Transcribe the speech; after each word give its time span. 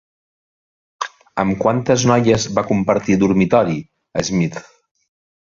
Amb 1.43 1.59
quantes 1.65 2.07
noies 2.13 2.47
va 2.61 2.65
compartir 2.71 3.21
dormitori 3.27 3.77
Smith? 4.31 4.61